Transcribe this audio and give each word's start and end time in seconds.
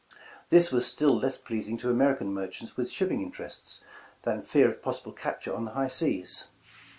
This 0.49 0.71
was 0.71 0.87
still 0.87 1.15
less 1.15 1.37
pleasing 1.37 1.77
to 1.77 1.91
American 1.91 2.33
merchants 2.33 2.75
with 2.75 2.89
shipping 2.89 3.21
interests, 3.21 3.81
than 4.23 4.41
fear 4.41 4.67
of 4.67 4.81
possible 4.81 5.11
capture 5.13 5.53
on 5.53 5.65
the 5.65 5.71
high 5.73 5.89
seas. 5.89 6.47